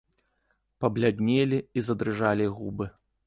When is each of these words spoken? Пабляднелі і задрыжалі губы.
Пабляднелі 0.85 1.59
і 1.79 1.85
задрыжалі 1.91 2.51
губы. 2.61 2.91